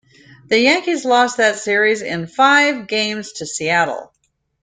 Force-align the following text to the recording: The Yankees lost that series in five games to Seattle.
The 0.47 0.57
Yankees 0.59 1.05
lost 1.05 1.37
that 1.37 1.59
series 1.59 2.01
in 2.01 2.25
five 2.25 2.87
games 2.87 3.33
to 3.33 3.45
Seattle. 3.45 4.11